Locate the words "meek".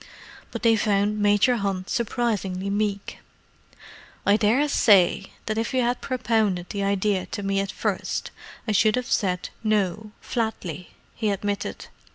2.71-3.19